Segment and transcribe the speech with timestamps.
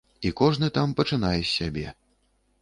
[0.27, 1.85] І кожны там пачынае з сябе.